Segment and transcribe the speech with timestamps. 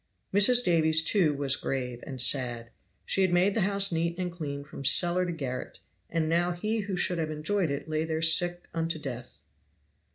[0.33, 0.65] Mrs.
[0.65, 2.71] Davies, too, was grave and sad.
[3.05, 6.79] She had made the house neat and clean from cellar to garret, and now he
[6.79, 9.37] who should have enjoyed it lay there sick unto death.